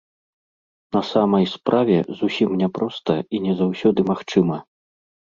[0.95, 4.57] На самай справе, зусім няпроста і не заўсёды магчыма.